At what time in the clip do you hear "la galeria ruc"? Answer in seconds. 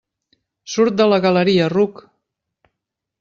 1.11-2.03